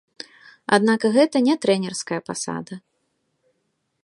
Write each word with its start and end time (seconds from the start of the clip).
Аднак 0.77 1.05
гэта 1.17 1.37
не 1.49 1.55
трэнерская 1.67 2.21
пасада. 2.31 2.75